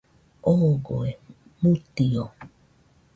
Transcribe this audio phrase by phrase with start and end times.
[0.51, 1.11] Ogoe
[1.61, 2.23] mutio